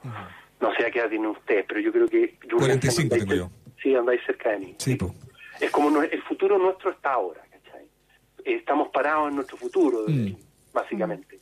No 0.60 0.74
sé 0.74 0.86
a 0.86 0.90
qué 0.90 1.00
edad 1.00 1.08
tienen 1.08 1.30
ustedes, 1.30 1.64
pero 1.66 1.80
yo 1.80 1.92
creo 1.92 2.08
que... 2.08 2.38
yo 2.48 2.56
45 2.56 3.02
andáis 3.02 3.28
tengo 3.28 3.34
yo. 3.34 3.50
Sí, 3.86 3.94
andáis 3.94 4.20
cerca 4.26 4.50
de 4.50 4.58
mí. 4.58 4.74
Sí, 4.78 4.96
po. 4.96 5.14
Es 5.60 5.70
como 5.70 5.90
no- 5.90 6.02
el 6.02 6.20
futuro 6.22 6.58
nuestro 6.58 6.90
está 6.90 7.12
ahora, 7.12 7.40
¿cachai? 7.48 7.86
Estamos 8.44 8.88
parados 8.88 9.28
en 9.28 9.36
nuestro 9.36 9.56
futuro, 9.56 10.00
Mm. 10.08 10.32
básicamente. 10.72 11.38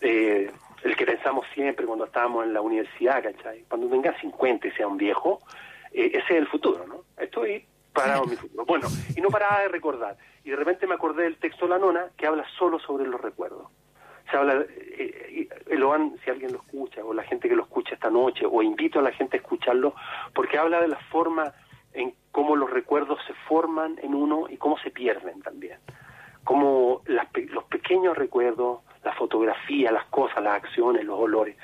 Eh, 0.00 0.48
el 0.84 0.96
que 0.96 1.04
pensamos 1.04 1.44
siempre 1.54 1.84
cuando 1.84 2.04
estábamos 2.04 2.44
en 2.46 2.54
la 2.54 2.60
universidad, 2.60 3.20
¿cachai? 3.20 3.64
Cuando 3.68 3.88
tenga 3.88 4.16
50 4.20 4.68
y 4.68 4.70
sea 4.72 4.86
un 4.86 4.96
viejo, 4.96 5.40
eh, 5.90 6.06
ese 6.14 6.34
es 6.34 6.38
el 6.38 6.46
futuro, 6.46 6.86
¿no? 6.86 7.00
Estoy 7.20 7.64
parado 7.92 8.22
en 8.22 8.30
mi 8.30 8.36
futuro. 8.36 8.64
Bueno, 8.64 8.86
y 9.16 9.20
no 9.20 9.28
paraba 9.30 9.62
de 9.62 9.68
recordar. 9.68 10.16
Y 10.44 10.50
de 10.50 10.56
repente 10.56 10.86
me 10.86 10.94
acordé 10.94 11.24
del 11.24 11.38
texto 11.38 11.64
de 11.66 11.70
La 11.70 11.78
Nona 11.80 12.10
que 12.16 12.28
habla 12.28 12.44
solo 12.56 12.78
sobre 12.78 13.06
los 13.08 13.20
recuerdos. 13.20 13.66
Se 14.30 14.36
habla, 14.36 14.54
eh, 14.68 15.48
eh, 15.68 15.76
lo 15.76 15.92
han- 15.92 16.16
si 16.24 16.30
alguien 16.30 16.52
lo 16.52 16.58
escucha, 16.58 17.04
o 17.04 17.14
la 17.14 17.22
gente 17.22 17.48
que 17.48 17.54
lo 17.56 17.62
escucha 17.62 17.94
esta 17.94 18.10
noche, 18.10 18.44
o 18.50 18.62
invito 18.62 18.98
a 18.98 19.02
la 19.02 19.12
gente 19.12 19.36
a 19.36 19.40
escucharlo, 19.40 19.94
porque 20.34 20.58
habla 20.58 20.80
de 20.80 20.88
la 20.88 20.98
forma 21.10 21.52
en 21.92 22.14
cómo 22.32 22.56
los 22.56 22.68
recuerdos 22.70 23.18
se 23.26 23.34
forman 23.48 23.98
en 24.02 24.14
uno 24.14 24.46
y 24.48 24.56
cómo 24.56 24.78
se 24.78 24.90
pierden 24.90 25.40
también. 25.42 25.78
Cómo 26.44 27.02
las 27.06 27.26
los 27.50 27.64
pequeños 27.64 28.16
recuerdos, 28.16 28.80
la 29.04 29.12
fotografía, 29.14 29.90
las 29.92 30.04
cosas, 30.06 30.42
las 30.42 30.56
acciones, 30.62 31.04
los 31.04 31.18
olores, 31.18 31.56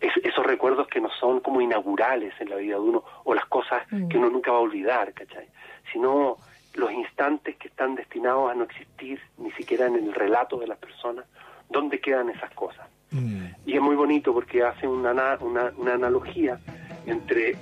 es- 0.00 0.16
esos 0.24 0.44
recuerdos 0.46 0.86
que 0.88 1.00
no 1.00 1.10
son 1.20 1.40
como 1.40 1.60
inaugurales 1.60 2.34
en 2.40 2.50
la 2.50 2.56
vida 2.56 2.74
de 2.74 2.80
uno, 2.80 3.04
o 3.24 3.34
las 3.34 3.46
cosas 3.46 3.86
que 4.08 4.18
uno 4.18 4.30
nunca 4.30 4.50
va 4.52 4.58
a 4.58 4.60
olvidar, 4.60 5.12
¿cachai? 5.12 5.48
Sino 5.92 6.36
los 6.74 6.92
instantes 6.92 7.56
que 7.56 7.68
están 7.68 7.94
destinados 7.94 8.50
a 8.50 8.54
no 8.54 8.64
existir 8.64 9.20
ni 9.38 9.50
siquiera 9.52 9.86
en 9.86 9.94
el 9.96 10.12
relato 10.12 10.58
de 10.58 10.66
las 10.66 10.78
personas, 10.78 11.24
¿dónde 11.70 12.00
quedan 12.00 12.30
esas 12.30 12.50
cosas? 12.54 12.86
Mm. 13.10 13.46
Y 13.66 13.74
es 13.74 13.80
muy 13.80 13.96
bonito 13.96 14.32
porque 14.32 14.62
hace 14.62 14.86
una, 14.86 15.12
una, 15.40 15.72
una 15.76 15.94
analogía 15.94 16.58
entre 17.06 17.56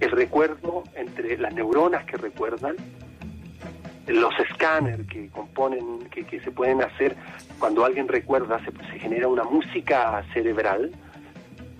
el 0.00 0.10
recuerdo, 0.10 0.84
entre 0.94 1.36
las 1.38 1.52
neuronas 1.54 2.04
que 2.04 2.16
recuerdan, 2.16 2.76
los 4.06 4.38
escáneres 4.38 5.06
que 5.06 5.28
componen, 5.28 6.08
que, 6.10 6.24
que 6.24 6.40
se 6.40 6.50
pueden 6.50 6.82
hacer 6.82 7.14
cuando 7.58 7.84
alguien 7.84 8.08
recuerda, 8.08 8.58
se, 8.64 8.70
se 8.90 8.98
genera 8.98 9.28
una 9.28 9.44
música 9.44 10.24
cerebral, 10.32 10.92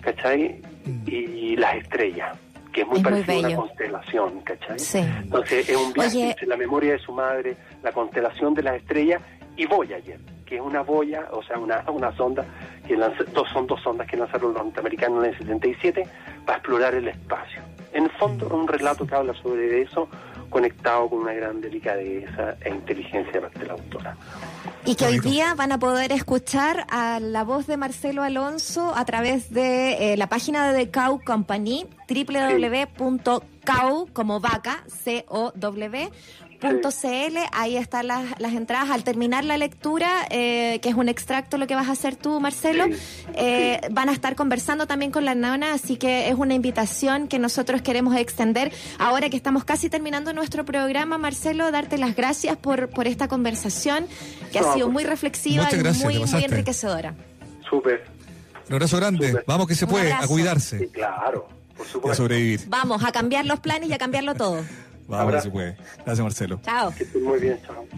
¿cachai? 0.02 0.60
Y 1.06 1.56
las 1.56 1.76
estrellas, 1.76 2.36
que 2.72 2.82
es 2.82 2.86
muy 2.86 2.98
Es 2.98 3.02
muy 3.04 3.12
parecido 3.12 3.46
a 3.46 3.48
una 3.48 3.56
constelación, 3.56 4.40
¿cachai? 4.40 4.78
Sí. 4.78 4.98
Entonces 4.98 5.68
es 5.68 5.76
un 5.76 5.92
viaje 5.92 6.16
Oye. 6.16 6.30
entre 6.30 6.46
la 6.46 6.56
memoria 6.56 6.92
de 6.92 6.98
su 6.98 7.12
madre, 7.12 7.56
la 7.82 7.92
constelación 7.92 8.54
de 8.54 8.62
las 8.62 8.76
estrellas 8.76 9.22
y 9.56 9.66
Voyager, 9.66 10.20
que 10.48 10.56
es 10.56 10.62
una 10.62 10.82
boya, 10.82 11.28
o 11.32 11.42
sea, 11.42 11.58
una, 11.58 11.84
una 11.90 12.14
sonda, 12.16 12.44
que 12.86 12.96
lanza- 12.96 13.24
dos, 13.34 13.48
son 13.50 13.66
dos 13.66 13.80
sondas 13.82 14.06
que 14.08 14.16
lanzaron 14.16 14.54
los 14.54 14.64
norteamericanos 14.64 15.22
en 15.24 15.30
el 15.30 15.38
77 15.38 16.06
para 16.46 16.58
explorar 16.58 16.94
el 16.94 17.08
espacio. 17.08 17.60
En 17.92 18.04
el 18.04 18.10
fondo 18.12 18.46
es 18.46 18.52
un 18.52 18.66
relato 18.68 19.06
que 19.06 19.14
habla 19.14 19.34
sobre 19.42 19.82
eso, 19.82 20.08
conectado 20.50 21.08
con 21.10 21.18
una 21.20 21.32
gran 21.34 21.60
delicadeza 21.60 22.56
e 22.64 22.70
inteligencia 22.70 23.32
de 23.32 23.40
parte 23.42 23.58
de 23.60 23.66
la 23.66 23.72
autora. 23.74 24.16
Y 24.86 24.94
que 24.94 25.04
hoy 25.06 25.18
día 25.20 25.54
van 25.54 25.72
a 25.72 25.78
poder 25.78 26.12
escuchar 26.12 26.86
a 26.90 27.20
la 27.20 27.44
voz 27.44 27.66
de 27.66 27.76
Marcelo 27.76 28.22
Alonso 28.22 28.94
a 28.96 29.04
través 29.04 29.50
de 29.52 30.14
eh, 30.14 30.16
la 30.16 30.28
página 30.28 30.72
de 30.72 30.86
The 30.86 30.90
Cow 30.90 31.20
Company, 31.24 31.86
www.cow 32.08 34.08
como 34.12 34.40
vaca, 34.40 34.82
C-O-W. 34.86 36.10
Punto 36.60 36.90
.cl, 36.90 37.36
ahí 37.52 37.76
están 37.76 38.08
las, 38.08 38.38
las 38.40 38.52
entradas. 38.52 38.90
Al 38.90 39.04
terminar 39.04 39.44
la 39.44 39.56
lectura, 39.56 40.26
eh, 40.30 40.80
que 40.82 40.88
es 40.88 40.94
un 40.96 41.08
extracto 41.08 41.56
lo 41.56 41.66
que 41.68 41.74
vas 41.76 41.88
a 41.88 41.92
hacer 41.92 42.16
tú, 42.16 42.40
Marcelo, 42.40 42.84
Sí, 42.86 42.92
eh, 43.34 43.80
van 43.92 44.08
a 44.08 44.12
estar 44.12 44.34
conversando 44.34 44.86
también 44.88 45.12
con 45.12 45.24
la 45.24 45.34
nona, 45.36 45.72
así 45.74 45.96
que 45.96 46.28
es 46.28 46.34
una 46.34 46.54
invitación 46.54 47.28
que 47.28 47.38
nosotros 47.38 47.80
queremos 47.82 48.16
extender. 48.16 48.72
Ahora 48.98 49.30
que 49.30 49.36
estamos 49.36 49.62
casi 49.64 49.88
terminando 49.88 50.32
nuestro 50.32 50.64
programa, 50.64 51.16
Marcelo, 51.16 51.70
darte 51.70 51.96
las 51.96 52.16
gracias 52.16 52.56
por, 52.56 52.88
por 52.88 53.06
esta 53.06 53.28
conversación 53.28 54.06
que 54.50 54.58
ha 54.58 54.72
sido 54.74 54.86
por- 54.86 54.92
muy 54.94 55.04
reflexiva 55.04 55.68
y 55.72 55.76
muy, 56.02 56.22
enriquecedora. 56.44 57.14
Súper, 57.70 58.04
Un 58.68 58.74
abrazo 58.74 58.96
grande. 58.96 59.28
Súper. 59.28 59.44
Vamos 59.46 59.66
que 59.68 59.74
se 59.76 59.86
puede, 59.86 60.10
a 60.10 60.16
abrazo. 60.16 60.26
sí, 60.26 60.32
cuidarse 60.34 60.88
claro, 60.88 61.48
por 61.76 61.86
y 61.86 61.88
a 61.88 61.92
supuesto. 61.92 62.22
sobrevivir. 62.24 62.60
Vamos 62.66 63.04
a 63.04 63.12
cambiar 63.12 63.46
los 63.46 63.60
planes 63.60 63.88
y 63.88 63.92
a 63.92 63.98
cambiarlo 63.98 64.34
todo. 64.34 64.64
Vamos 65.08 65.48
puede. 65.48 65.74
Gracias, 66.04 66.20
Marcelo. 66.20 66.60
Chao. 66.62 66.94
Que 66.94 67.04
estén 67.04 67.24
muy 67.24 67.40
bien, 67.40 67.58
chao. 67.66 67.88